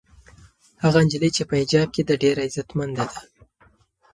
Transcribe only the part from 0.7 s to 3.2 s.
هغه نجلۍ چې په حجاب کې ده ډېره عزتمنده ده.